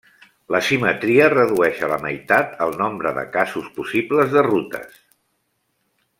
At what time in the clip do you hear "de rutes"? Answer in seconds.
4.37-4.99